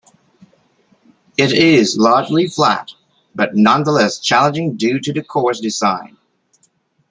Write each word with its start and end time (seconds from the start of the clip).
It 1.37 1.53
is 1.53 1.95
largely 1.95 2.47
flat 2.47 2.93
but 3.35 3.51
nonetheless 3.55 4.17
challenging 4.17 4.75
due 4.75 4.99
to 4.99 5.13
the 5.13 5.21
course 5.21 5.59
design. 5.59 6.17